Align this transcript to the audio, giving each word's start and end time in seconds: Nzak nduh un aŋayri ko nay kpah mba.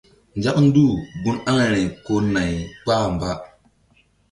Nzak 0.37 0.57
nduh 0.65 0.95
un 1.29 1.37
aŋayri 1.49 1.83
ko 2.05 2.13
nay 2.33 2.53
kpah 2.83 3.05
mba. 3.13 3.31